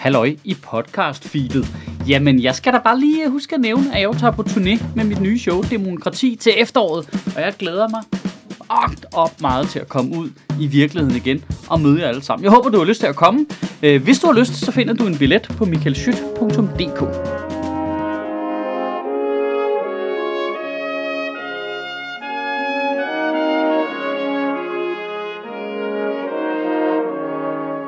halløj 0.00 0.36
i 0.44 0.54
podcast-feedet. 0.54 1.66
Jamen, 2.08 2.42
jeg 2.42 2.54
skal 2.54 2.72
da 2.72 2.78
bare 2.78 3.00
lige 3.00 3.24
øh, 3.24 3.30
huske 3.30 3.54
at 3.54 3.60
nævne, 3.60 3.94
at 3.94 4.00
jeg 4.00 4.10
tager 4.20 4.30
på 4.30 4.42
turné 4.42 4.84
med 4.96 5.04
mit 5.04 5.20
nye 5.20 5.38
show, 5.38 5.62
Demokrati, 5.62 6.36
til 6.40 6.52
efteråret. 6.56 7.08
Og 7.36 7.42
jeg 7.42 7.54
glæder 7.58 7.88
mig 7.88 8.02
agt 8.70 9.06
op 9.14 9.40
meget 9.40 9.68
til 9.68 9.78
at 9.78 9.88
komme 9.88 10.18
ud 10.18 10.30
i 10.60 10.66
virkeligheden 10.66 11.16
igen 11.16 11.44
og 11.68 11.80
møde 11.80 12.00
jer 12.00 12.08
alle 12.08 12.22
sammen. 12.22 12.44
Jeg 12.44 12.52
håber, 12.52 12.70
du 12.70 12.78
har 12.78 12.84
lyst 12.84 13.00
til 13.00 13.06
at 13.06 13.16
komme. 13.16 13.46
Øh, 13.82 14.02
hvis 14.02 14.18
du 14.18 14.26
har 14.26 14.34
lyst, 14.34 14.54
så 14.54 14.72
finder 14.72 14.94
du 14.94 15.06
en 15.06 15.18
billet 15.18 15.42
på 15.42 15.64
michaelschyt.dk. 15.64 17.00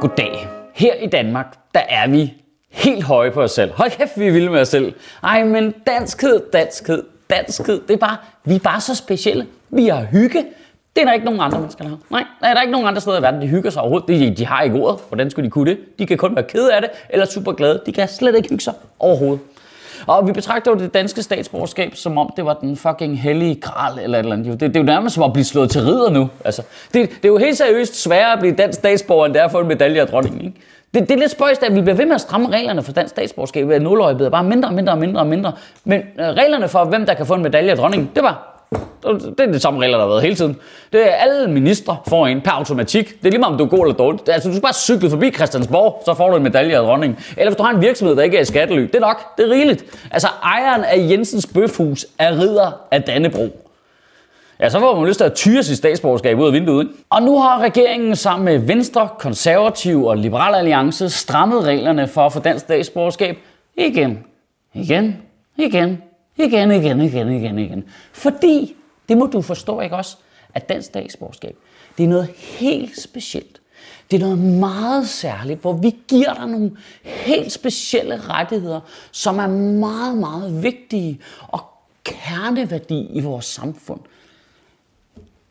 Goddag. 0.01 0.42
Her 0.83 0.95
i 0.95 1.07
Danmark, 1.07 1.59
der 1.75 1.81
er 1.89 2.09
vi 2.09 2.35
helt 2.71 3.05
høje 3.05 3.31
på 3.31 3.43
os 3.43 3.51
selv. 3.51 3.73
Hold 3.73 3.91
kæft, 3.91 4.19
vi 4.21 4.27
er 4.29 4.33
vilde 4.33 4.51
med 4.51 4.61
os 4.61 4.69
selv. 4.69 4.93
Ej, 5.23 5.45
men 5.45 5.75
danskhed, 5.87 6.41
danskhed, 6.53 7.03
danskhed, 7.31 7.81
det 7.89 7.95
er 7.95 7.99
bare, 7.99 8.17
vi 8.45 8.55
er 8.55 8.59
bare 8.59 8.81
så 8.81 8.95
specielle. 8.95 9.47
Vi 9.71 9.87
har 9.87 10.05
hygge. 10.05 10.45
Det 10.97 11.03
er 11.03 11.07
der 11.07 11.13
ikke 11.13 11.25
nogen 11.25 11.41
andre 11.41 11.59
mennesker, 11.59 11.85
der 11.85 11.91
har. 11.91 11.99
Nej, 12.11 12.25
der 12.41 12.47
er 12.47 12.61
ikke 12.61 12.73
nogen 12.73 12.87
andre 12.87 13.01
steder 13.01 13.19
i 13.19 13.23
verden, 13.23 13.43
de 13.43 13.47
hygger 13.47 13.71
sig 13.71 13.83
overhovedet. 13.83 14.09
De, 14.09 14.37
de 14.37 14.47
har 14.47 14.63
ikke 14.63 14.77
ordet. 14.77 15.01
Hvordan 15.09 15.31
skulle 15.31 15.45
de 15.45 15.51
kunne 15.51 15.71
det? 15.71 15.79
De 15.99 16.07
kan 16.07 16.19
kun 16.19 16.37
være 16.37 16.45
kede 16.45 16.75
af 16.75 16.81
det, 16.81 16.91
eller 17.11 17.27
super 17.27 17.53
glade. 17.53 17.81
De 17.87 17.93
kan 17.93 18.09
slet 18.09 18.37
ikke 18.37 18.49
hygge 18.49 18.65
sig 18.65 18.75
overhovedet. 18.99 19.41
Og 20.07 20.27
vi 20.27 20.33
betragter 20.33 20.71
jo 20.71 20.79
det 20.79 20.95
danske 20.95 21.23
statsborgerskab, 21.23 21.97
som 21.97 22.19
om 22.19 22.31
det 22.37 22.45
var 22.45 22.55
den 22.55 22.77
fucking 22.77 23.23
hellige 23.23 23.55
gral 23.55 23.99
eller 23.99 24.19
et 24.19 24.23
eller 24.23 24.37
andet. 24.37 24.61
Det, 24.61 24.61
det 24.61 24.77
er 24.77 24.81
jo 24.81 24.87
nærmest 24.87 25.15
som 25.15 25.25
at 25.25 25.33
blive 25.33 25.45
slået 25.45 25.71
til 25.71 25.81
ridder 25.81 26.11
nu. 26.11 26.31
Altså, 26.45 26.63
det, 26.95 27.11
det 27.11 27.25
er 27.25 27.29
jo 27.29 27.39
helt 27.39 27.59
seriøst 27.59 28.03
sværere 28.03 28.33
at 28.33 28.39
blive 28.39 28.55
dansk 28.55 28.79
statsborger, 28.79 29.27
end 29.27 29.35
det 29.35 29.41
er 29.41 29.45
at 29.45 29.51
få 29.51 29.61
en 29.61 29.69
medalje 29.69 30.01
af 30.01 30.07
dronningen. 30.07 30.41
Ikke? 30.41 30.61
Det, 30.95 31.09
det 31.09 31.11
er 31.11 31.19
lidt 31.19 31.31
spøjst, 31.31 31.63
at 31.63 31.75
vi 31.75 31.81
bliver 31.81 31.97
ved 31.97 32.07
med 32.07 32.15
at 32.15 32.21
stramme 32.21 32.49
reglerne 32.49 32.83
for 32.83 32.93
dansk 32.93 33.11
statsborgerskab, 33.11 33.71
at 33.71 33.83
nåløje 33.83 34.15
bliver 34.15 34.31
bare 34.31 34.45
mindre 34.45 34.69
og 34.69 34.75
mindre 34.75 34.93
og 34.93 34.99
mindre 34.99 35.21
og 35.21 35.27
mindre. 35.27 35.53
Men 35.85 36.01
øh, 36.01 36.27
reglerne 36.27 36.69
for, 36.69 36.85
hvem 36.85 37.07
der 37.07 37.15
kan 37.15 37.27
få 37.27 37.35
en 37.35 37.43
medalje 37.43 37.71
af 37.71 37.77
dronningen, 37.77 38.11
det 38.15 38.23
var 38.23 38.53
det 39.03 39.41
er 39.41 39.53
det 39.53 39.63
samme 39.63 39.81
regler, 39.81 39.97
der 39.97 40.05
har 40.05 40.09
været 40.09 40.23
hele 40.23 40.35
tiden. 40.35 40.57
Det 40.93 41.01
er 41.11 41.15
alle 41.15 41.51
ministre 41.51 41.97
får 42.09 42.27
en 42.27 42.41
per 42.41 42.51
automatik. 42.51 43.09
Det 43.09 43.27
er 43.27 43.31
lige 43.31 43.39
meget, 43.39 43.53
om 43.53 43.59
du 43.59 43.65
er 43.65 43.69
god 43.69 43.79
eller 43.79 43.95
dårlig. 43.95 44.21
Altså, 44.29 44.49
du 44.49 44.55
skal 44.55 44.63
bare 44.63 44.75
cykle 44.75 45.11
forbi 45.11 45.31
Christiansborg, 45.31 46.03
så 46.05 46.15
får 46.15 46.31
du 46.31 46.37
en 46.37 46.43
medalje 46.43 46.77
af 46.77 46.83
dronningen. 46.83 47.19
Eller 47.37 47.51
hvis 47.51 47.57
du 47.57 47.63
har 47.63 47.71
en 47.71 47.81
virksomhed, 47.81 48.17
der 48.17 48.23
ikke 48.23 48.37
er 48.37 48.43
i 48.43 48.45
skattely. 48.45 48.83
Det 48.83 48.95
er 48.95 49.01
nok. 49.01 49.37
Det 49.37 49.47
er 49.47 49.51
rigeligt. 49.51 49.85
Altså, 50.11 50.29
ejeren 50.45 50.85
af 50.85 51.11
Jensens 51.11 51.47
Bøfhus 51.47 52.07
er 52.19 52.33
ridder 52.41 52.81
af 52.91 53.03
Dannebro. 53.03 53.72
Ja, 54.63 54.69
så 54.71 54.81
får 54.81 54.97
man 54.97 55.09
lyst 55.09 55.19
til 55.19 55.25
at 55.25 55.35
tyre 55.35 55.63
sit 55.63 55.79
statsborgerskab 55.79 56.39
ud 56.39 56.47
af 56.47 56.53
vinduet. 56.53 56.85
Ikke? 56.85 56.95
Og 57.11 57.23
nu 57.23 57.39
har 57.39 57.59
regeringen 57.59 58.17
sammen 58.17 58.45
med 58.45 58.59
Venstre, 58.59 59.09
Konservativ 59.19 60.05
og 60.05 60.17
Liberal 60.17 60.55
Alliance 60.55 61.11
strammet 61.11 61.65
reglerne 61.65 62.09
for 62.09 62.27
at 62.27 62.33
få 62.33 62.41
dansk 62.41 62.65
statsborgerskab 62.65 63.39
igen. 63.77 64.25
Igen. 64.75 65.17
Igen. 65.57 66.03
Igen, 66.37 66.71
igen, 66.71 67.01
igen, 67.01 67.31
igen, 67.31 67.59
igen. 67.59 67.85
Fordi, 68.13 68.75
det 69.09 69.19
må 69.19 69.27
du 69.27 69.43
forstå 69.43 69.81
ikke 69.81 69.97
også, 69.97 70.17
at 70.55 70.69
dansk 70.69 70.87
statsborgerskab, 70.87 71.57
det 71.99 72.05
er 72.05 72.09
noget 72.09 72.29
helt 72.37 73.01
specielt. 73.01 73.61
Det 74.11 74.17
er 74.17 74.21
noget 74.21 74.39
meget 74.39 75.09
særligt, 75.09 75.61
hvor 75.61 75.73
vi 75.73 75.97
giver 76.09 76.35
dig 76.35 76.47
nogle 76.47 76.71
helt 77.03 77.53
specielle 77.53 78.21
rettigheder, 78.21 78.81
som 79.13 79.39
er 79.39 79.47
meget, 79.47 80.17
meget 80.17 80.63
vigtige 80.63 81.21
og 81.49 81.61
kerneværdi 82.05 83.09
i 83.13 83.21
vores 83.21 83.45
samfund. 83.45 84.01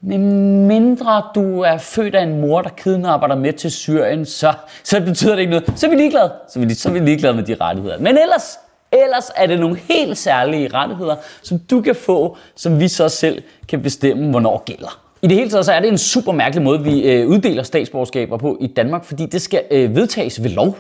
Men 0.04 0.68
mindre 0.68 1.24
du 1.36 1.62
er 1.62 1.78
født 1.78 2.16
af 2.16 2.24
en 2.24 2.42
mor, 2.42 2.62
der 2.62 2.70
kidnapper 2.70 3.28
dig 3.28 3.38
med 3.38 3.54
til 3.54 3.72
Syrien, 3.72 4.26
så, 4.26 4.54
så 4.84 5.02
betyder 5.02 5.32
det 5.32 5.40
ikke 5.40 5.50
noget. 5.50 5.74
Så 5.76 5.86
er 5.86 5.90
vi 5.90 5.96
ligeglade. 5.96 6.32
Så 6.50 6.60
er 6.60 6.66
vi, 6.66 6.74
så 6.74 6.90
er 6.90 6.94
vi 6.94 7.00
ligeglade 7.00 7.34
med 7.34 7.44
de 7.44 7.56
rettigheder. 7.62 7.98
Men 7.98 8.18
ellers, 8.18 8.58
ellers 8.92 9.32
er 9.36 9.48
det 9.48 9.60
nogle 9.60 9.78
helt 9.78 10.18
særlige 10.18 10.70
rettigheder, 10.74 11.16
som 11.42 11.60
du 11.60 11.82
kan 11.82 11.96
få, 11.96 12.38
som 12.56 12.80
vi 12.80 12.88
så 12.88 13.10
selv 13.10 13.44
kan 13.68 13.82
bestemme, 13.82 14.30
hvornår 14.30 14.64
gælder. 14.66 15.02
I 15.22 15.28
det 15.28 15.38
hele 15.38 15.50
taget 15.50 15.66
så 15.66 15.72
er 15.72 15.80
det 15.80 15.90
en 15.90 15.98
super 15.98 16.32
mærkelig 16.32 16.64
måde, 16.64 16.84
vi 16.84 17.12
øh, 17.12 17.28
uddeler 17.28 17.64
statsborgerskaber 17.64 18.38
på 18.38 18.58
i 18.62 18.68
Danmark, 18.68 19.06
fordi 19.06 19.26
det 19.26 19.42
skal 19.42 19.62
øh, 19.72 19.96
vedtages 19.96 20.44
ved 20.44 20.50
lov. 20.50 20.78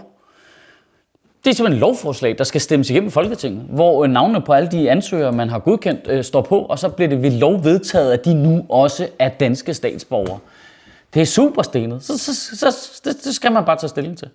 Det 1.44 1.50
er 1.50 1.54
simpelthen 1.54 1.78
et 1.78 1.80
lovforslag, 1.80 2.38
der 2.38 2.44
skal 2.44 2.62
stemmes 2.62 2.90
igennem 2.90 3.12
Folketinget, 3.12 3.66
hvor 3.70 4.04
øh, 4.04 4.10
navnene 4.10 4.42
på 4.42 4.54
alle 4.54 4.72
de 4.72 4.92
ansøgere, 4.92 5.32
man 5.32 5.50
har 5.50 5.60
godkendt, 5.60 6.08
øh, 6.08 6.24
står 6.24 6.42
på, 6.42 6.60
og 6.60 6.80
så 6.80 6.90
bliver 6.90 7.10
det 7.10 7.22
ved 7.22 7.32
lov 7.32 7.64
vedtaget, 7.64 8.14
at 8.14 8.26
de 8.26 8.34
nu 8.34 8.66
også 8.70 9.08
er 9.20 9.30
danske 9.30 9.74
statsborgere. 9.74 10.40
Det 11.14 11.22
er 11.22 11.26
super 11.26 11.62
stenet. 11.62 12.04
Så, 12.04 12.18
så, 12.18 12.36
så, 12.36 12.72
så 12.72 13.02
det, 13.06 13.24
det 13.24 13.36
skal 13.36 13.52
man 13.52 13.66
bare 13.66 13.78
tage 13.78 13.90
stilling 13.90 14.18
til. 14.18 14.30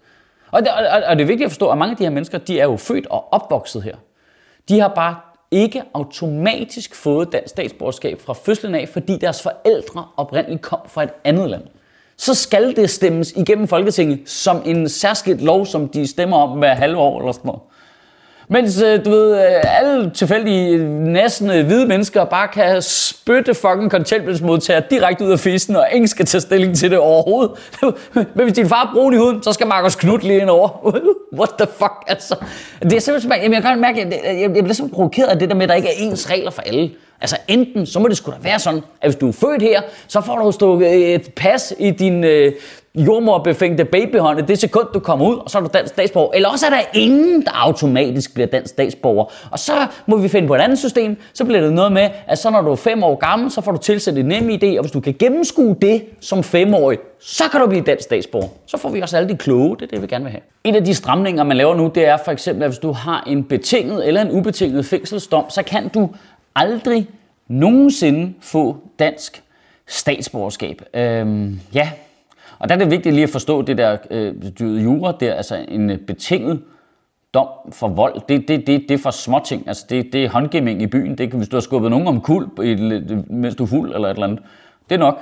Og 0.50 0.62
det, 0.62 0.68
og, 0.70 1.02
og 1.06 1.16
det 1.16 1.22
er 1.22 1.26
vigtigt 1.26 1.44
at 1.44 1.50
forstå, 1.50 1.68
at 1.68 1.78
mange 1.78 1.90
af 1.90 1.96
de 1.96 2.02
her 2.02 2.10
mennesker, 2.10 2.38
de 2.38 2.60
er 2.60 2.64
jo 2.64 2.76
født 2.76 3.06
og 3.06 3.32
opvokset 3.32 3.82
her. 3.82 3.96
De 4.68 4.80
har 4.80 4.88
bare 4.88 5.16
ikke 5.50 5.82
automatisk 5.94 6.94
fået 6.94 7.32
dansk 7.32 7.48
statsborgerskab 7.48 8.20
fra 8.20 8.32
fødslen 8.32 8.74
af, 8.74 8.88
fordi 8.88 9.18
deres 9.18 9.42
forældre 9.42 10.04
oprindeligt 10.16 10.62
kom 10.62 10.80
fra 10.86 11.02
et 11.02 11.10
andet 11.24 11.50
land 11.50 11.62
så 12.18 12.34
skal 12.34 12.76
det 12.76 12.90
stemmes 12.90 13.32
igennem 13.36 13.68
Folketinget 13.68 14.20
som 14.26 14.62
en 14.64 14.88
særskilt 14.88 15.42
lov, 15.42 15.66
som 15.66 15.88
de 15.88 16.06
stemmer 16.06 16.36
om 16.36 16.58
hver 16.58 16.74
halve 16.74 16.96
år 16.96 17.18
eller 17.18 17.32
sådan 17.32 17.46
noget. 17.46 17.60
Mens, 18.48 18.82
øh, 18.82 19.04
du 19.04 19.10
ved, 19.10 19.34
øh, 19.34 19.80
alle 19.80 20.10
tilfældige, 20.10 20.76
øh, 20.76 20.90
næsten 20.90 21.46
hvide 21.64 21.86
mennesker 21.86 22.24
bare 22.24 22.48
kan 22.48 22.82
spytte 22.82 23.54
fucking 23.54 23.90
kontanthjælpsmodtager 23.90 24.80
direkte 24.80 25.24
ud 25.24 25.32
af 25.32 25.40
fisen, 25.40 25.76
og 25.76 25.86
ingen 25.92 26.08
skal 26.08 26.26
tage 26.26 26.40
stilling 26.40 26.76
til 26.76 26.90
det 26.90 26.98
overhovedet. 26.98 27.50
Men 28.34 28.44
hvis 28.44 28.52
din 28.52 28.68
far 28.68 28.86
er 28.86 28.94
brun 28.94 29.14
i 29.14 29.16
huden, 29.16 29.42
så 29.42 29.52
skal 29.52 29.66
Markus 29.66 29.94
Knud 29.94 30.18
lige 30.18 30.40
ind 30.40 30.50
over. 30.50 30.68
What 31.38 31.50
the 31.58 31.66
fuck, 31.78 32.04
altså. 32.06 32.36
Det 32.82 32.92
er 32.92 33.00
simpelthen, 33.00 33.52
jeg 33.52 33.62
kan 33.62 33.80
mærke, 33.80 33.98
jeg, 33.98 34.20
jeg, 34.24 34.40
jeg 34.40 34.50
bliver 34.50 34.62
simpelthen 34.62 34.90
provokeret 34.90 35.26
af 35.26 35.38
det 35.38 35.48
der 35.48 35.54
med, 35.54 35.62
at 35.62 35.68
der 35.68 35.74
ikke 35.74 35.88
er 35.88 35.94
ens 35.98 36.30
regler 36.30 36.50
for 36.50 36.62
alle. 36.62 36.90
Altså 37.20 37.36
enten, 37.48 37.86
så 37.86 37.98
må 37.98 38.08
det 38.08 38.16
sgu 38.16 38.30
da 38.30 38.36
være 38.42 38.58
sådan, 38.58 38.80
at 39.00 39.08
hvis 39.10 39.16
du 39.16 39.28
er 39.28 39.32
født 39.32 39.62
her, 39.62 39.82
så 40.08 40.20
får 40.20 40.36
du 40.36 40.52
stukket 40.52 41.14
et 41.14 41.34
pas 41.34 41.74
i 41.78 41.90
din 41.90 42.24
øh, 42.24 42.52
jordmorbefængte 42.96 43.84
babyhånd 43.84 44.46
det 44.46 44.58
sekund, 44.58 44.86
du 44.94 44.98
kommer 44.98 45.26
ud, 45.26 45.36
og 45.36 45.50
så 45.50 45.58
er 45.58 45.62
du 45.62 45.68
dansk 45.74 45.92
statsborger. 45.94 46.32
Eller 46.32 46.48
også 46.48 46.66
er 46.66 46.70
der 46.70 46.80
ingen, 46.94 47.42
der 47.42 47.50
automatisk 47.54 48.34
bliver 48.34 48.46
dansk 48.46 48.70
statsborger. 48.70 49.24
Og 49.50 49.58
så 49.58 49.72
må 50.06 50.16
vi 50.16 50.28
finde 50.28 50.48
på 50.48 50.54
et 50.54 50.60
andet 50.60 50.78
system. 50.78 51.16
Så 51.32 51.44
bliver 51.44 51.60
det 51.60 51.72
noget 51.72 51.92
med, 51.92 52.08
at 52.26 52.38
så 52.38 52.50
når 52.50 52.62
du 52.62 52.70
er 52.70 52.76
fem 52.76 53.02
år 53.02 53.14
gammel, 53.14 53.50
så 53.50 53.60
får 53.60 53.72
du 53.72 53.78
tilsendt 53.78 54.18
en 54.18 54.26
nem 54.26 54.48
idé, 54.48 54.78
og 54.78 54.80
hvis 54.80 54.92
du 54.92 55.00
kan 55.00 55.14
gennemskue 55.18 55.76
det 55.82 56.04
som 56.20 56.42
femårig, 56.42 56.98
så 57.20 57.44
kan 57.52 57.60
du 57.60 57.66
blive 57.66 57.82
dansk 57.82 58.04
statsborger. 58.04 58.48
Så 58.66 58.76
får 58.76 58.88
vi 58.88 59.00
også 59.00 59.16
alle 59.16 59.28
de 59.28 59.36
kloge, 59.36 59.76
det 59.76 59.82
er 59.82 59.86
det, 59.86 60.02
vi 60.02 60.06
gerne 60.06 60.24
vil 60.24 60.32
have. 60.32 60.42
En 60.64 60.74
af 60.74 60.84
de 60.84 60.94
stramninger, 60.94 61.44
man 61.44 61.56
laver 61.56 61.74
nu, 61.74 61.90
det 61.94 62.06
er 62.06 62.16
for 62.24 62.32
eksempel, 62.32 62.62
at 62.62 62.70
hvis 62.70 62.78
du 62.78 62.92
har 62.92 63.24
en 63.26 63.44
betinget 63.44 64.08
eller 64.08 64.20
en 64.20 64.30
ubetinget 64.30 64.86
fængselsdom, 64.86 65.50
så 65.50 65.62
kan 65.62 65.88
du 65.88 66.10
aldrig 66.56 67.08
nogensinde 67.48 68.34
få 68.40 68.76
dansk 68.98 69.42
statsborgerskab. 69.86 70.82
Øhm, 70.94 71.60
ja, 71.74 71.90
og 72.58 72.68
der 72.68 72.74
er 72.74 72.78
det 72.78 72.90
vigtigt 72.90 73.14
lige 73.14 73.24
at 73.24 73.30
forstå 73.30 73.62
det 73.62 73.78
der 73.78 73.96
øh, 74.10 74.84
jura, 74.84 75.14
der, 75.20 75.34
altså 75.34 75.64
en 75.68 75.90
øh, 75.90 75.98
betinget 75.98 76.62
dom 77.34 77.48
for 77.72 77.88
vold, 77.88 78.20
det, 78.28 78.48
det, 78.48 78.66
det, 78.66 78.84
det 78.88 78.90
er 78.90 78.98
for 78.98 79.10
småting. 79.10 79.68
Altså 79.68 79.86
det, 79.90 80.12
det 80.12 80.24
er 80.24 80.28
håndgivning 80.28 80.82
i 80.82 80.86
byen. 80.86 81.18
Det 81.18 81.30
kan, 81.30 81.38
hvis 81.38 81.48
du 81.48 81.56
har 81.56 81.60
skubbet 81.60 81.90
nogen 81.90 82.06
om 82.06 82.20
kul, 82.20 82.48
øh, 82.60 82.80
mens 83.30 83.54
du 83.54 83.62
er 83.62 83.68
fuld 83.68 83.94
eller 83.94 84.08
et 84.08 84.14
eller 84.14 84.26
andet. 84.26 84.42
Det 84.88 84.94
er 84.94 84.98
nok. 84.98 85.18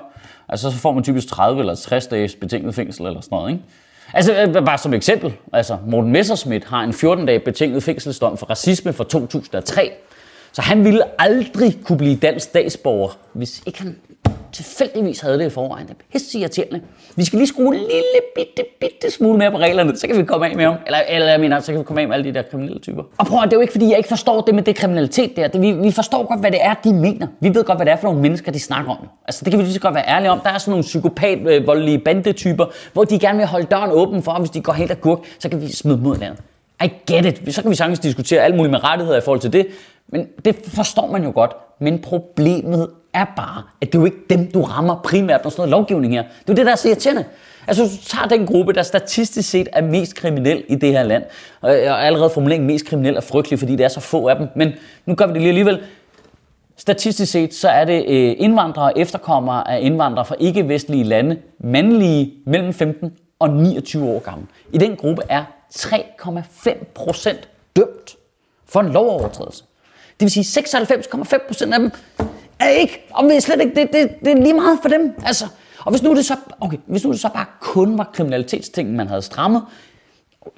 Altså 0.48 0.70
så 0.70 0.76
får 0.76 0.92
man 0.92 1.02
typisk 1.02 1.28
30 1.28 1.60
eller 1.60 1.74
60 1.74 2.06
dages 2.06 2.34
betinget 2.34 2.74
fængsel 2.74 3.06
eller 3.06 3.20
sådan 3.20 3.36
noget. 3.36 3.52
Ikke? 3.52 3.64
Altså 4.12 4.42
øh, 4.42 4.64
bare 4.64 4.78
som 4.78 4.94
eksempel, 4.94 5.32
altså 5.52 5.78
Morten 5.86 6.12
Messerschmidt 6.12 6.64
har 6.64 6.80
en 6.82 6.90
14-dag 6.90 7.44
betinget 7.44 7.82
fængselsdom 7.82 8.36
for 8.36 8.46
racisme 8.46 8.92
fra 8.92 9.04
2003. 9.04 9.92
Så 10.54 10.62
han 10.62 10.84
ville 10.84 11.02
aldrig 11.18 11.78
kunne 11.84 11.98
blive 11.98 12.16
dansk 12.16 12.44
statsborger, 12.46 13.18
hvis 13.32 13.62
ikke 13.66 13.78
han 13.82 13.96
tilfældigvis 14.52 15.20
havde 15.20 15.38
det 15.38 15.46
i 15.46 15.50
forvejen. 15.50 15.86
Det 15.86 15.92
er 15.94 15.98
pisse 16.12 16.38
irriterende. 16.38 16.80
Vi 17.16 17.24
skal 17.24 17.36
lige 17.36 17.46
skrue 17.46 17.74
en 17.74 17.80
lille 17.80 18.20
bitte, 18.36 18.64
bitte 18.80 19.10
smule 19.10 19.38
mere 19.38 19.50
på 19.50 19.58
reglerne, 19.58 19.96
så 19.96 20.06
kan 20.06 20.18
vi 20.18 20.24
komme 20.24 20.46
af 20.46 20.56
med 20.56 20.64
ham. 20.64 20.74
Eller, 20.86 20.98
eller 21.08 21.28
jeg 21.28 21.40
mener, 21.40 21.60
så 21.60 21.72
kan 21.72 21.78
vi 21.78 21.84
komme 21.84 22.02
af 22.02 22.08
med 22.08 22.16
alle 22.16 22.28
de 22.28 22.34
der 22.34 22.42
kriminelle 22.42 22.78
typer. 22.78 23.02
Og 23.18 23.26
prøv 23.26 23.38
at, 23.38 23.44
det 23.44 23.52
er 23.52 23.56
jo 23.56 23.60
ikke 23.60 23.72
fordi, 23.72 23.88
jeg 23.88 23.96
ikke 23.96 24.08
forstår 24.08 24.40
det 24.40 24.54
med 24.54 24.62
det 24.62 24.76
kriminalitet 24.76 25.36
der. 25.36 25.48
Det, 25.48 25.60
vi, 25.60 25.72
vi 25.72 25.90
forstår 25.90 26.26
godt, 26.26 26.40
hvad 26.40 26.50
det 26.50 26.62
er, 26.62 26.74
de 26.84 26.92
mener. 26.92 27.26
Vi 27.40 27.54
ved 27.54 27.64
godt, 27.64 27.78
hvad 27.78 27.86
det 27.86 27.92
er 27.92 27.96
for 27.96 28.08
nogle 28.08 28.20
mennesker, 28.20 28.52
de 28.52 28.60
snakker 28.60 28.90
om. 28.90 29.08
Altså, 29.26 29.44
det 29.44 29.52
kan 29.52 29.58
vi 29.58 29.64
lige 29.64 29.74
så 29.74 29.80
godt 29.80 29.94
være 29.94 30.08
ærlige 30.08 30.30
om. 30.30 30.40
Der 30.40 30.50
er 30.50 30.58
sådan 30.58 30.70
nogle 30.70 30.82
psykopat 30.82 31.38
øh, 31.38 31.66
voldelige 31.66 31.98
bandetyper, 31.98 32.66
hvor 32.92 33.04
de 33.04 33.18
gerne 33.18 33.38
vil 33.38 33.46
holde 33.46 33.66
døren 33.66 33.90
åben 33.92 34.22
for, 34.22 34.38
hvis 34.38 34.50
de 34.50 34.60
går 34.60 34.72
helt 34.72 34.90
agurk, 34.90 35.18
så 35.38 35.48
kan 35.48 35.60
vi 35.60 35.72
smide 35.72 35.96
dem 35.96 36.12
landet. 36.12 36.38
I 36.84 36.88
get 37.12 37.24
it. 37.26 37.54
Så 37.54 37.62
kan 37.62 37.70
vi 37.70 37.76
sagtens 37.76 37.98
diskutere 37.98 38.40
alt 38.40 38.56
muligt 38.56 38.70
med 38.70 38.84
rettigheder 38.84 39.18
i 39.18 39.22
forhold 39.24 39.40
til 39.40 39.52
det. 39.52 39.66
Men 40.08 40.28
det 40.44 40.56
forstår 40.56 41.06
man 41.12 41.24
jo 41.24 41.32
godt. 41.34 41.52
Men 41.80 41.98
problemet 41.98 42.90
er 43.14 43.24
bare, 43.36 43.62
at 43.80 43.92
det 43.92 43.94
er 43.94 44.02
jo 44.02 44.04
ikke 44.04 44.24
dem, 44.30 44.50
du 44.50 44.62
rammer 44.62 45.00
primært, 45.04 45.44
når 45.44 45.50
sådan 45.50 45.60
noget 45.60 45.70
lovgivning 45.70 46.14
her. 46.14 46.22
Det 46.22 46.30
er 46.30 46.52
jo 46.52 46.54
det, 46.54 46.66
der 46.66 46.72
er 46.72 46.76
så 46.76 46.88
irriterende. 46.88 47.24
Altså, 47.66 47.82
du 47.82 47.88
tager 48.06 48.28
den 48.28 48.46
gruppe, 48.46 48.72
der 48.72 48.82
statistisk 48.82 49.50
set 49.50 49.68
er 49.72 49.82
mest 49.82 50.14
kriminel 50.14 50.64
i 50.68 50.74
det 50.74 50.92
her 50.92 51.02
land. 51.02 51.24
Og 51.60 52.06
allerede 52.06 52.30
formuleringen 52.30 52.66
mest 52.66 52.86
kriminel 52.86 53.16
er 53.16 53.20
frygtelig, 53.20 53.58
fordi 53.58 53.76
det 53.76 53.84
er 53.84 53.88
så 53.88 54.00
få 54.00 54.28
af 54.28 54.36
dem. 54.36 54.48
Men 54.56 54.72
nu 55.06 55.14
gør 55.14 55.26
vi 55.26 55.32
det 55.32 55.40
lige 55.40 55.48
alligevel. 55.48 55.82
Statistisk 56.76 57.32
set, 57.32 57.54
så 57.54 57.68
er 57.68 57.84
det 57.84 58.04
øh, 58.08 58.34
indvandrere 58.38 58.84
og 58.84 58.92
efterkommere 58.96 59.70
af 59.70 59.80
indvandrere 59.80 60.24
fra 60.24 60.34
ikke-vestlige 60.38 61.04
lande, 61.04 61.38
mandlige 61.58 62.32
mellem 62.46 62.72
15 62.72 63.12
og 63.38 63.50
29 63.50 64.08
år 64.08 64.18
gamle. 64.18 64.46
I 64.72 64.78
den 64.78 64.96
gruppe 64.96 65.22
er 65.28 65.44
3,5 65.74 66.84
procent 66.94 67.48
dømt 67.76 68.16
for 68.66 68.80
en 68.80 68.88
lovovertrædelse. 68.88 69.64
Det 70.20 70.36
vil 70.36 70.44
sige, 70.44 70.60
96,5 70.60 71.46
procent 71.46 71.74
af 71.74 71.80
dem 71.80 71.90
er 72.58 72.68
ikke, 72.68 73.06
og 73.10 73.24
det 73.24 73.36
er 73.36 73.40
slet 73.40 73.60
ikke, 73.60 73.74
det, 73.74 73.92
det, 73.92 74.10
det 74.24 74.32
er 74.32 74.42
lige 74.42 74.54
meget 74.54 74.78
for 74.82 74.88
dem. 74.88 75.12
Altså, 75.26 75.46
og 75.84 75.90
hvis 75.90 76.02
nu 76.02 76.14
det 76.14 76.26
så, 76.26 76.36
okay, 76.60 76.76
hvis 76.86 77.04
nu 77.04 77.12
det 77.12 77.20
så 77.20 77.28
bare 77.28 77.46
kun 77.60 77.98
var 77.98 78.10
kriminalitetstingen, 78.14 78.96
man 78.96 79.08
havde 79.08 79.22
strammet, 79.22 79.62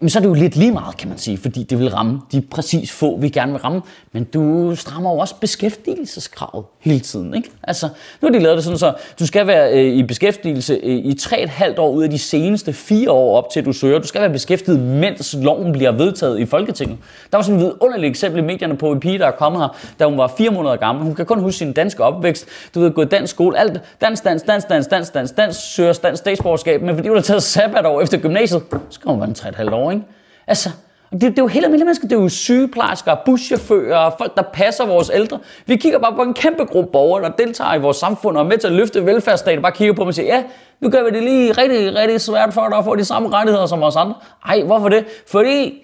men 0.00 0.08
så 0.08 0.18
er 0.18 0.20
det 0.20 0.28
jo 0.28 0.34
lidt 0.34 0.56
lige 0.56 0.72
meget, 0.72 0.96
kan 0.96 1.08
man 1.08 1.18
sige, 1.18 1.38
fordi 1.38 1.62
det 1.62 1.78
vil 1.78 1.90
ramme 1.90 2.20
de 2.32 2.40
præcis 2.40 2.92
få, 2.92 3.18
vi 3.18 3.28
gerne 3.28 3.52
vil 3.52 3.60
ramme. 3.60 3.82
Men 4.12 4.24
du 4.24 4.74
strammer 4.76 5.12
jo 5.12 5.18
også 5.18 5.34
beskæftigelseskravet 5.40 6.64
hele 6.80 7.00
tiden. 7.00 7.34
Ikke? 7.34 7.50
Altså, 7.62 7.88
nu 8.22 8.28
har 8.28 8.32
de 8.32 8.38
lavet 8.38 8.56
det 8.56 8.64
sådan, 8.64 8.78
så 8.78 8.92
du 9.18 9.26
skal 9.26 9.46
være 9.46 9.72
øh, 9.72 9.92
i 9.92 10.02
beskæftigelse 10.02 10.74
øh, 10.82 10.96
i 10.96 11.16
3,5 11.20 11.78
år 11.78 11.90
ud 11.90 12.02
af 12.02 12.10
de 12.10 12.18
seneste 12.18 12.72
4 12.72 13.10
år 13.10 13.38
op 13.38 13.50
til, 13.50 13.64
du 13.64 13.72
søger. 13.72 13.98
Du 13.98 14.06
skal 14.06 14.20
være 14.20 14.30
beskæftiget, 14.30 14.80
mens 14.80 15.36
loven 15.42 15.72
bliver 15.72 15.92
vedtaget 15.92 16.38
i 16.38 16.46
Folketinget. 16.46 16.98
Der 17.30 17.38
var 17.38 17.42
sådan 17.42 17.60
et 17.60 17.66
vidunderligt 17.66 18.10
eksempel 18.10 18.42
i 18.42 18.44
medierne 18.44 18.76
på 18.76 18.92
en 18.92 19.00
pige, 19.00 19.18
der 19.18 19.26
er 19.26 19.30
kommet 19.30 19.60
her, 19.60 19.76
da 19.98 20.04
hun 20.04 20.18
var 20.18 20.32
4 20.38 20.50
måneder 20.50 20.76
gammel. 20.76 21.04
Hun 21.04 21.14
kan 21.14 21.26
kun 21.26 21.40
huske 21.40 21.58
sin 21.58 21.72
danske 21.72 22.04
opvækst. 22.04 22.46
Du 22.74 22.80
ved, 22.80 22.90
gået 22.90 23.10
dansk 23.10 23.30
skole, 23.30 23.58
alt 23.58 23.80
dans, 24.00 24.20
dans, 24.20 24.42
dans, 24.42 24.64
dans, 24.64 24.86
dans, 24.86 25.10
dans, 25.10 25.32
dans, 25.32 25.56
søger 25.56 25.92
dansk 25.92 26.20
statsborgerskab. 26.20 26.82
Men 26.82 26.94
fordi 26.94 27.08
hun 27.08 27.16
har 27.16 27.22
taget 27.22 27.42
sabbatår 27.42 28.00
efter 28.00 28.18
gymnasiet, 28.18 28.62
så 28.90 29.00
kommer 29.00 29.26
hun 29.26 29.34
være 29.34 29.50
en 29.50 29.68
3,5 29.68 29.74
år, 29.74 29.75
ikke? 29.76 30.04
Altså, 30.46 30.70
det, 31.12 31.22
det 31.22 31.38
er 31.38 31.42
jo 31.42 31.46
helt 31.46 31.64
almindelige 31.64 31.84
mennesker. 31.84 32.08
Det 32.08 32.16
er 32.16 32.20
jo 32.20 32.28
sygeplejersker, 32.28 33.16
buschauffører, 33.26 34.10
folk, 34.18 34.36
der 34.36 34.42
passer 34.52 34.86
vores 34.86 35.10
ældre. 35.14 35.38
Vi 35.66 35.76
kigger 35.76 35.98
bare 35.98 36.14
på 36.14 36.22
en 36.22 36.34
kæmpe 36.34 36.64
gruppe 36.64 36.92
borgere, 36.92 37.22
der 37.22 37.30
deltager 37.30 37.74
i 37.74 37.78
vores 37.78 37.96
samfund 37.96 38.36
og 38.36 38.44
er 38.44 38.48
med 38.48 38.58
til 38.58 38.66
at 38.66 38.72
løfte 38.72 39.06
velfærdsstaten. 39.06 39.62
Bare 39.62 39.72
kigger 39.72 39.94
på 39.94 40.02
dem 40.02 40.08
og 40.08 40.14
siger, 40.14 40.36
ja, 40.36 40.42
nu 40.80 40.90
gør 40.90 41.04
vi 41.04 41.10
det 41.10 41.22
lige 41.22 41.52
rigtig, 41.52 41.94
rigtig 41.94 42.20
svært 42.20 42.54
for 42.54 42.68
dig 42.68 42.78
at 42.78 42.84
få 42.84 42.96
de 42.96 43.04
samme 43.04 43.28
rettigheder 43.28 43.66
som 43.66 43.82
os 43.82 43.96
andre. 43.96 44.14
Ej, 44.46 44.62
hvorfor 44.62 44.88
det? 44.88 45.04
Fordi 45.26 45.82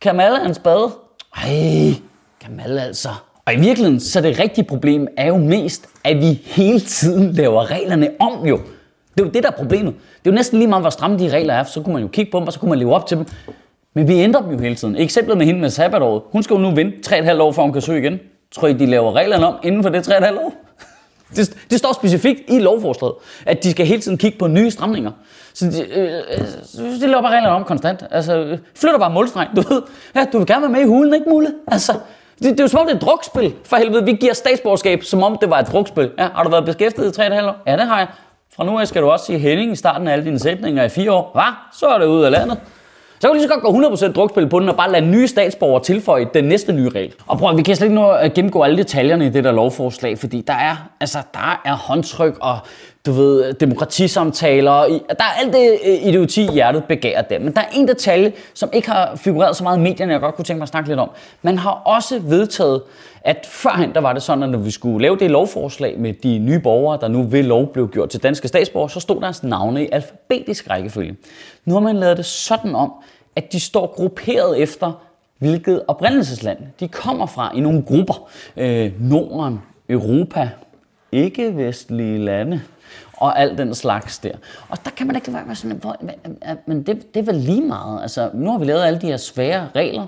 Kamal 0.00 0.32
er 0.32 0.44
en 0.44 0.54
spade. 0.54 0.90
Ej, 1.36 1.94
Kamal 2.40 2.78
altså. 2.78 3.08
Og 3.46 3.54
i 3.54 3.56
virkeligheden, 3.56 4.00
så 4.00 4.20
det 4.20 4.38
rigtige 4.38 4.64
problem 4.64 5.08
er 5.16 5.26
jo 5.26 5.36
mest, 5.36 5.88
at 6.04 6.16
vi 6.16 6.42
hele 6.44 6.80
tiden 6.80 7.32
laver 7.32 7.70
reglerne 7.70 8.10
om 8.20 8.46
jo. 8.46 8.60
Det 9.16 9.22
er 9.22 9.26
jo 9.26 9.32
det, 9.32 9.42
der 9.42 9.48
er 9.48 9.56
problemet. 9.56 9.94
Det 9.94 10.26
er 10.26 10.30
jo 10.30 10.34
næsten 10.34 10.58
lige 10.58 10.68
meget, 10.68 10.82
hvor 10.82 10.90
stramme 10.90 11.18
de 11.18 11.28
regler 11.28 11.54
er, 11.54 11.64
så 11.64 11.80
kunne 11.80 11.92
man 11.92 12.02
jo 12.02 12.08
kigge 12.08 12.30
på 12.30 12.38
dem, 12.38 12.46
og 12.46 12.52
så 12.52 12.60
kunne 12.60 12.68
man 12.68 12.78
leve 12.78 12.94
op 12.94 13.06
til 13.06 13.16
dem. 13.16 13.26
Men 13.94 14.08
vi 14.08 14.14
ændrer 14.14 14.42
dem 14.42 14.50
jo 14.50 14.58
hele 14.58 14.74
tiden. 14.74 14.96
Eksemplet 14.96 15.38
med 15.38 15.46
hende 15.46 15.60
med 15.60 15.70
sabbatåret. 15.70 16.22
Hun 16.32 16.42
skal 16.42 16.54
jo 16.54 16.60
nu 16.60 16.70
vente 16.70 17.16
3,5 17.16 17.40
år, 17.40 17.52
før 17.52 17.62
hun 17.62 17.72
kan 17.72 17.82
søge 17.82 17.98
igen. 17.98 18.18
Tror 18.52 18.68
I, 18.68 18.72
de 18.72 18.86
laver 18.86 19.12
reglerne 19.12 19.46
om 19.46 19.54
inden 19.62 19.82
for 19.82 19.90
det 19.90 20.08
3,5 20.08 20.38
år? 20.38 20.54
Det, 21.36 21.56
det 21.70 21.78
står 21.78 21.92
specifikt 21.92 22.40
i 22.48 22.58
lovforslaget, 22.58 23.14
at 23.46 23.64
de 23.64 23.70
skal 23.70 23.86
hele 23.86 24.02
tiden 24.02 24.18
kigge 24.18 24.38
på 24.38 24.46
nye 24.46 24.70
stramninger. 24.70 25.10
Så 25.54 25.66
de, 25.66 25.98
øh, 25.98 26.22
øh 26.78 27.00
de 27.00 27.06
laver 27.06 27.22
bare 27.22 27.32
reglerne 27.32 27.56
om 27.56 27.64
konstant. 27.64 28.04
Altså, 28.10 28.58
flytter 28.74 28.98
bare 28.98 29.10
målstreng, 29.10 29.56
du 29.56 29.60
ved. 29.68 29.82
Ja, 30.14 30.26
du 30.32 30.38
vil 30.38 30.46
gerne 30.46 30.62
være 30.62 30.70
med 30.70 30.80
i 30.80 30.84
hulen, 30.84 31.14
ikke 31.14 31.30
muligt? 31.30 31.52
Altså, 31.68 31.92
det, 32.38 32.50
det 32.50 32.60
er 32.60 32.64
jo 32.64 32.68
som 32.68 32.80
om 32.80 32.86
det 32.86 32.92
er 32.92 32.96
et 32.96 33.02
drukspil. 33.02 33.54
For 33.64 33.76
helvede, 33.76 34.04
vi 34.04 34.12
giver 34.12 34.32
statsborgerskab, 34.32 35.02
som 35.02 35.22
om 35.22 35.38
det 35.40 35.50
var 35.50 35.58
et 35.58 35.68
drukspil. 35.72 36.10
Ja, 36.18 36.28
har 36.34 36.42
du 36.42 36.50
været 36.50 36.64
beskæftiget 36.64 37.18
i 37.18 37.20
3,5 37.20 37.44
år? 37.44 37.54
Ja, 37.66 37.72
det 37.72 37.86
har 37.86 37.98
jeg. 37.98 38.08
Fra 38.56 38.64
nu 38.64 38.78
af 38.78 38.88
skal 38.88 39.02
du 39.02 39.10
også 39.10 39.24
sige 39.24 39.38
Henning 39.38 39.72
i 39.72 39.76
starten 39.76 40.08
af 40.08 40.12
alle 40.12 40.24
dine 40.24 40.38
sætninger 40.38 40.84
i 40.84 40.88
fire 40.88 41.12
år. 41.12 41.30
Hvad? 41.34 41.52
Så 41.72 41.86
er 41.86 41.98
det 41.98 42.06
ud 42.06 42.22
af 42.22 42.30
landet. 42.30 42.58
Så 43.20 43.28
kan 43.28 43.34
vi 43.34 43.38
lige 43.38 43.48
så 43.48 43.54
godt 43.54 43.98
gå 44.00 44.06
100% 44.08 44.12
drukspil 44.12 44.48
på 44.48 44.60
den 44.60 44.68
og 44.68 44.76
bare 44.76 44.92
lade 44.92 45.06
nye 45.06 45.28
statsborgere 45.28 45.82
tilføje 45.82 46.26
den 46.34 46.44
næste 46.44 46.72
nye 46.72 46.88
regel. 46.88 47.14
Og 47.26 47.38
prøv, 47.38 47.56
vi 47.56 47.62
kan 47.62 47.76
slet 47.76 47.86
ikke 47.86 47.94
nå 47.94 48.10
at 48.10 48.34
gennemgå 48.34 48.62
alle 48.62 48.76
detaljerne 48.76 49.26
i 49.26 49.28
det 49.28 49.44
der 49.44 49.52
lovforslag, 49.52 50.18
fordi 50.18 50.40
der 50.40 50.52
er, 50.52 50.76
altså, 51.00 51.18
der 51.34 51.60
er 51.64 51.74
håndtryk 51.74 52.38
og 52.40 52.58
du 53.06 53.12
ved, 53.12 53.54
demokratisamtaler. 53.54 54.72
Der 55.08 55.24
er 55.24 55.40
alt 55.42 55.52
det 55.52 55.78
øh, 55.86 56.08
idioti, 56.08 56.48
hjertet 56.52 56.84
begærer 56.84 57.22
der. 57.22 57.38
Men 57.38 57.54
der 57.54 57.60
er 57.60 57.68
en 57.74 57.88
detalje, 57.88 58.32
som 58.54 58.70
ikke 58.72 58.90
har 58.90 59.16
figureret 59.16 59.56
så 59.56 59.62
meget 59.62 59.78
i 59.78 59.80
medierne, 59.80 60.12
jeg 60.12 60.20
godt 60.20 60.34
kunne 60.34 60.44
tænke 60.44 60.58
mig 60.58 60.64
at 60.64 60.68
snakke 60.68 60.88
lidt 60.88 61.00
om. 61.00 61.10
Man 61.42 61.58
har 61.58 61.70
også 61.70 62.18
vedtaget, 62.18 62.82
at 63.24 63.46
førhen 63.50 63.94
der 63.94 64.00
var 64.00 64.12
det 64.12 64.22
sådan, 64.22 64.42
at 64.42 64.48
når 64.48 64.58
vi 64.58 64.70
skulle 64.70 65.02
lave 65.02 65.16
det 65.16 65.30
lovforslag 65.30 65.98
med 65.98 66.12
de 66.12 66.38
nye 66.38 66.58
borgere, 66.58 66.98
der 67.00 67.08
nu 67.08 67.22
ved 67.22 67.42
lov 67.42 67.72
blev 67.72 67.88
gjort 67.88 68.10
til 68.10 68.22
danske 68.22 68.48
statsborgere, 68.48 68.90
så 68.90 69.00
stod 69.00 69.20
deres 69.20 69.42
navne 69.42 69.84
i 69.84 69.88
alfabetisk 69.92 70.70
rækkefølge. 70.70 71.16
Nu 71.64 71.74
har 71.74 71.80
man 71.80 71.96
lavet 71.96 72.16
det 72.16 72.26
sådan 72.26 72.74
om, 72.74 72.92
at 73.36 73.52
de 73.52 73.60
står 73.60 73.94
grupperet 73.96 74.62
efter, 74.62 74.92
hvilket 75.38 75.82
oprindelsesland 75.88 76.58
de 76.80 76.88
kommer 76.88 77.26
fra 77.26 77.52
i 77.54 77.60
nogle 77.60 77.82
grupper. 77.82 78.28
Øh, 78.56 78.92
Norden, 79.00 79.62
Europa, 79.88 80.50
ikke-vestlige 81.12 82.18
lande 82.18 82.60
og 83.16 83.40
alt 83.40 83.58
den 83.58 83.74
slags 83.74 84.18
der. 84.18 84.32
Og 84.68 84.78
der 84.84 84.90
kan 84.90 85.06
man 85.06 85.16
ikke 85.16 85.32
være 85.32 85.54
sådan, 85.54 85.80
men 86.66 86.82
det, 86.82 87.14
det 87.14 87.20
er 87.20 87.24
vel 87.24 87.34
lige 87.34 87.62
meget. 87.62 88.02
Altså, 88.02 88.30
nu 88.34 88.50
har 88.50 88.58
vi 88.58 88.64
lavet 88.64 88.84
alle 88.84 89.00
de 89.00 89.06
her 89.06 89.16
svære 89.16 89.68
regler, 89.76 90.06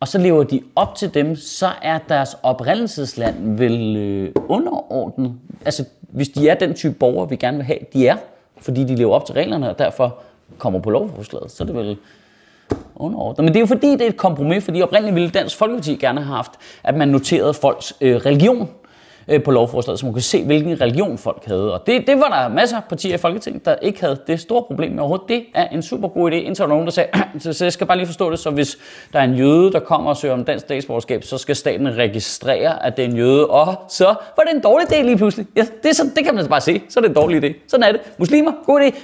og 0.00 0.08
så 0.08 0.18
lever 0.18 0.42
de 0.42 0.60
op 0.76 0.94
til 0.94 1.14
dem, 1.14 1.36
så 1.36 1.70
er 1.82 1.98
deres 2.08 2.36
oprindelsesland 2.42 3.56
vel 3.58 3.96
øh, 3.96 4.32
underordnet. 4.48 5.34
Altså, 5.64 5.84
hvis 6.00 6.28
de 6.28 6.48
er 6.48 6.54
den 6.54 6.74
type 6.74 6.94
borgere, 6.94 7.28
vi 7.28 7.36
gerne 7.36 7.56
vil 7.56 7.66
have, 7.66 7.78
de 7.92 8.08
er, 8.08 8.16
fordi 8.60 8.84
de 8.84 8.96
lever 8.96 9.14
op 9.14 9.26
til 9.26 9.34
reglerne, 9.34 9.70
og 9.70 9.78
derfor 9.78 10.18
kommer 10.58 10.80
på 10.80 10.90
lovforslaget, 10.90 11.50
så 11.50 11.64
er 11.64 11.66
det 11.66 11.76
vel 11.76 11.96
underordnet. 12.96 13.44
Men 13.44 13.48
det 13.48 13.56
er 13.56 13.60
jo 13.60 13.66
fordi, 13.66 13.90
det 13.90 14.02
er 14.02 14.06
et 14.06 14.16
kompromis, 14.16 14.64
fordi 14.64 14.82
oprindeligt 14.82 15.14
ville 15.14 15.30
Dansk 15.30 15.56
Folkeparti 15.56 15.96
gerne 15.96 16.20
have 16.20 16.36
haft, 16.36 16.50
at 16.84 16.94
man 16.94 17.08
noterede 17.08 17.54
folks 17.54 17.94
øh, 18.00 18.16
religion 18.16 18.68
øh, 19.28 19.42
på 19.42 19.50
lovforslaget, 19.50 20.00
så 20.00 20.06
man 20.06 20.12
kunne 20.12 20.22
se, 20.22 20.44
hvilken 20.44 20.80
religion 20.80 21.18
folk 21.18 21.44
havde. 21.46 21.74
Og 21.74 21.86
det, 21.86 22.06
det 22.06 22.16
var 22.16 22.28
der 22.28 22.54
masser 22.54 22.76
af 22.76 22.82
partier 22.88 23.14
i 23.14 23.18
Folketinget, 23.18 23.64
der 23.64 23.76
ikke 23.82 24.00
havde 24.00 24.18
det 24.26 24.40
store 24.40 24.62
problem 24.62 24.92
med 24.92 25.00
overhovedet. 25.00 25.28
Det 25.28 25.44
er 25.54 25.68
en 25.68 25.82
super 25.82 26.08
god 26.08 26.32
idé, 26.32 26.34
indtil 26.34 26.62
der 26.62 26.68
nogen, 26.68 26.84
der 26.84 26.92
sagde, 26.92 27.10
så 27.52 27.64
jeg 27.64 27.72
skal 27.72 27.86
bare 27.86 27.96
lige 27.96 28.06
forstå 28.06 28.30
det, 28.30 28.38
så 28.38 28.50
hvis 28.50 28.78
der 29.12 29.18
er 29.18 29.24
en 29.24 29.34
jøde, 29.34 29.72
der 29.72 29.80
kommer 29.80 30.10
og 30.10 30.16
søger 30.16 30.34
om 30.34 30.44
dansk 30.44 30.64
statsborgerskab, 30.64 31.24
så 31.24 31.38
skal 31.38 31.56
staten 31.56 31.96
registrere, 31.96 32.86
at 32.86 32.96
det 32.96 33.04
er 33.04 33.08
en 33.08 33.16
jøde, 33.16 33.46
og 33.46 33.74
så 33.88 34.04
var 34.06 34.42
det 34.42 34.54
en 34.54 34.60
dårlig 34.60 34.92
idé 34.92 35.02
lige 35.02 35.16
pludselig. 35.16 35.46
Ja, 35.56 35.66
det, 35.82 35.88
er 35.88 35.94
så, 35.94 36.10
det 36.16 36.24
kan 36.24 36.34
man 36.34 36.38
altså 36.38 36.50
bare 36.50 36.60
se, 36.60 36.82
så 36.88 37.00
er 37.00 37.02
det 37.02 37.08
en 37.08 37.14
dårlig 37.14 37.44
idé. 37.44 37.54
Sådan 37.68 37.84
er 37.84 37.92
det. 37.92 38.00
Muslimer, 38.18 38.52
god 38.66 38.80
idé 38.80 38.98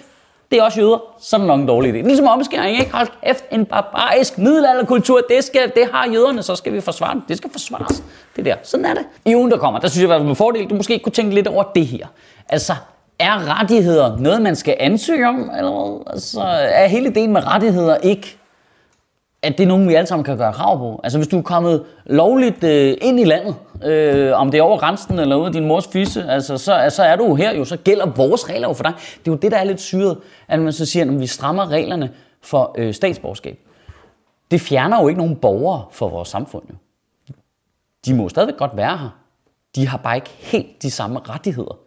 det 0.50 0.58
er 0.58 0.62
også 0.62 0.81
jøder, 0.81 0.99
så 1.20 1.37
er 1.37 1.38
det 1.38 1.46
nok 1.46 1.61
en 1.61 1.67
dårlig 1.67 1.91
idé. 1.91 2.06
Ligesom 2.06 2.26
omskæring, 2.26 2.79
ikke? 2.79 2.93
Hold 2.93 3.08
kæft, 3.26 3.44
en 3.50 3.64
barbarisk 3.64 4.38
middelalderkultur, 4.38 5.20
det, 5.29 5.44
skal, 5.44 5.73
det 5.75 5.88
har 5.93 6.08
jøderne, 6.12 6.43
så 6.43 6.56
skal 6.56 6.73
vi 6.73 6.81
forsvare 6.81 7.14
det. 7.14 7.23
Det 7.29 7.37
skal 7.37 7.50
forsvares. 7.50 8.02
Det 8.37 8.44
der. 8.44 8.55
Sådan 8.62 8.87
er 8.87 8.94
det. 8.94 9.05
I 9.25 9.37
ugen, 9.37 9.50
der 9.50 9.58
kommer, 9.58 9.81
der 9.81 9.88
synes 9.88 10.08
jeg, 10.08 10.17
at 10.17 10.26
med 10.26 10.35
fordel, 10.35 10.70
du 10.70 10.75
måske 10.75 10.99
kunne 10.99 11.12
tænke 11.12 11.35
lidt 11.35 11.46
over 11.46 11.62
det 11.62 11.87
her. 11.87 12.06
Altså, 12.49 12.75
er 13.19 13.58
rettigheder 13.61 14.17
noget, 14.19 14.43
man 14.43 14.56
skal 14.56 14.76
ansøge 14.81 15.29
om? 15.29 15.50
Eller 15.56 15.70
hvad? 15.70 16.12
Altså, 16.12 16.41
er 16.64 16.87
hele 16.87 17.09
ideen 17.09 17.33
med 17.33 17.47
rettigheder 17.47 17.97
ikke 17.97 18.38
at 19.44 19.58
det 19.58 19.64
er 19.64 19.68
nogen, 19.68 19.88
vi 19.88 19.94
alle 19.94 20.06
sammen 20.06 20.24
kan 20.24 20.38
gøre 20.38 20.52
krav 20.52 20.78
på. 20.78 21.00
Altså 21.04 21.18
hvis 21.18 21.28
du 21.28 21.38
er 21.38 21.42
kommet 21.42 21.84
lovligt 22.06 22.64
øh, 22.64 22.96
ind 23.02 23.20
i 23.20 23.24
landet, 23.24 23.54
øh, 23.84 24.32
om 24.40 24.50
det 24.50 24.58
er 24.58 24.62
over 24.62 24.78
grænsen 24.78 25.18
eller 25.18 25.36
ude 25.36 25.46
af 25.46 25.52
din 25.52 25.64
mors 25.64 25.88
fisse, 25.88 26.24
altså, 26.28 26.58
så, 26.58 26.86
så 26.90 27.02
er 27.02 27.16
du 27.16 27.34
her 27.34 27.56
jo, 27.56 27.64
så 27.64 27.76
gælder 27.76 28.06
vores 28.06 28.50
regler 28.50 28.68
jo 28.68 28.74
for 28.74 28.82
dig. 28.82 28.92
Det 28.96 29.28
er 29.28 29.32
jo 29.32 29.36
det, 29.36 29.52
der 29.52 29.58
er 29.58 29.64
lidt 29.64 29.80
syret, 29.80 30.18
at 30.48 30.60
man 30.60 30.72
så 30.72 30.86
siger, 30.86 31.04
at 31.04 31.20
vi 31.20 31.26
strammer 31.26 31.70
reglerne 31.70 32.10
for 32.42 32.74
øh, 32.78 32.94
statsborgerskab. 32.94 33.58
Det 34.50 34.60
fjerner 34.60 35.02
jo 35.02 35.08
ikke 35.08 35.18
nogen 35.18 35.36
borgere 35.36 35.84
for 35.90 36.08
vores 36.08 36.28
samfund. 36.28 36.62
Jo. 36.70 36.74
De 38.06 38.14
må 38.14 38.28
stadigvæk 38.28 38.56
godt 38.56 38.76
være 38.76 38.98
her. 38.98 39.08
De 39.76 39.88
har 39.88 39.98
bare 39.98 40.16
ikke 40.16 40.30
helt 40.38 40.82
de 40.82 40.90
samme 40.90 41.20
rettigheder. 41.28 41.78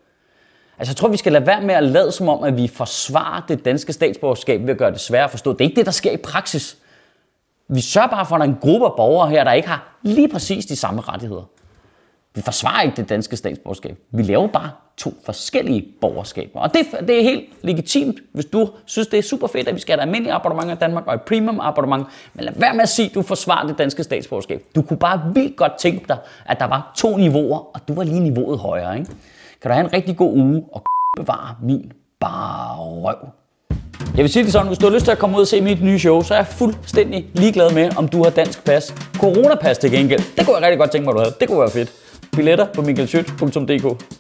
Altså 0.80 0.92
jeg 0.92 0.96
tror, 0.96 1.08
vi 1.08 1.18
skal 1.18 1.32
lade 1.32 1.48
være 1.48 1.62
med 1.62 1.76
at 1.76 1.84
lade 1.84 2.12
som 2.12 2.30
om, 2.30 2.44
at 2.44 2.58
vi 2.58 2.68
forsvarer 2.68 3.42
det 3.48 3.66
danske 3.66 3.94
statsborgerskab 3.94 4.62
ved 4.62 4.70
at 4.70 4.78
gøre 4.78 4.92
det 4.92 5.00
sværere 5.00 5.24
at 5.24 5.32
forstå. 5.32 5.54
Det 5.54 5.62
er 5.62 5.66
ikke 5.66 5.76
det, 5.76 5.86
der 5.86 5.92
sker 5.92 6.12
i 6.12 6.18
praksis. 6.18 6.78
Vi 7.70 7.82
sørger 7.82 8.08
bare 8.08 8.26
for, 8.26 8.36
at 8.36 8.40
der 8.40 8.46
er 8.46 8.50
en 8.52 8.58
gruppe 8.62 8.86
af 8.86 8.92
borgere 8.98 9.30
her, 9.30 9.44
der 9.44 9.54
ikke 9.54 9.68
har 9.68 9.98
lige 10.02 10.30
præcis 10.30 10.66
de 10.66 10.76
samme 10.76 11.02
rettigheder. 11.02 11.44
Vi 12.36 12.42
forsvarer 12.42 12.82
ikke 12.82 12.96
det 12.96 13.10
danske 13.10 13.38
statsborgerskab. 13.38 13.98
Vi 14.12 14.24
laver 14.24 14.48
bare 14.48 14.72
to 14.98 15.14
forskellige 15.26 15.88
borgerskaber. 16.02 16.60
Og 16.60 16.74
det, 16.74 17.08
det 17.08 17.20
er 17.20 17.24
helt 17.24 17.46
legitimt, 17.62 18.20
hvis 18.34 18.46
du 18.46 18.70
synes, 18.86 19.08
det 19.08 19.20
er 19.20 19.24
super 19.24 19.48
fedt, 19.48 19.68
at 19.68 19.76
vi 19.76 19.80
skal 19.80 19.94
have 19.94 20.04
et 20.04 20.08
almindeligt 20.08 20.36
abonnement 20.36 20.72
i 20.72 20.76
Danmark 20.76 21.08
og 21.08 21.14
et 21.14 21.22
premium 21.22 21.60
abonnement. 21.60 22.08
Men 22.34 22.46
lad 22.46 22.54
være 22.56 22.74
med 22.74 22.82
at 22.82 22.90
sige, 22.90 23.10
at 23.10 23.16
du 23.16 23.22
forsvarer 23.22 23.68
det 23.68 23.78
danske 23.78 24.04
statsborgerskab. 24.04 24.64
Du 24.76 24.82
kunne 24.82 25.00
bare 25.00 25.22
vildt 25.34 25.56
godt 25.56 25.78
tænke 25.78 26.06
dig, 26.08 26.18
at 26.46 26.60
der 26.60 26.66
var 26.66 26.92
to 26.96 27.18
niveauer, 27.18 27.58
og 27.58 27.88
du 27.88 27.94
var 27.94 28.04
lige 28.04 28.20
niveauet 28.20 28.60
højere. 28.60 29.00
Ikke? 29.00 29.12
Kan 29.62 29.70
du 29.70 29.74
have 29.74 29.86
en 29.86 29.94
rigtig 29.94 30.18
god 30.18 30.34
uge 30.34 30.64
og 30.72 30.84
bevare 31.18 31.56
min 31.62 31.92
bare 32.20 32.78
røv. 32.78 33.18
Jeg 34.18 34.24
vil 34.24 34.32
sige 34.32 34.44
det 34.44 34.52
sådan, 34.52 34.68
hvis 34.68 34.78
du 34.78 34.86
har 34.86 34.94
lyst 34.94 35.06
til 35.06 35.12
at 35.12 35.18
komme 35.18 35.36
ud 35.36 35.42
og 35.42 35.48
se 35.48 35.62
mit 35.62 35.84
nye 35.84 36.00
show, 36.00 36.22
så 36.24 36.34
er 36.34 36.38
jeg 36.38 36.48
fuldstændig 36.48 37.26
ligeglad 37.34 37.72
med, 37.72 37.90
om 37.98 38.08
du 38.08 38.24
har 38.24 38.30
dansk 38.30 38.64
pas. 38.66 38.94
Coronapas 39.14 39.78
til 39.78 39.92
gengæld, 39.92 40.20
det 40.38 40.46
kunne 40.46 40.56
jeg 40.56 40.64
rigtig 40.64 40.80
godt 40.80 40.92
tænke 40.92 41.06
mig, 41.06 41.14
du 41.14 41.20
havde. 41.20 41.34
Det 41.40 41.48
kunne 41.48 41.60
være 41.60 41.72
fedt. 41.72 41.92
Billetter 42.36 42.66
på 42.74 42.82
michaelschødt.dk 42.82 44.17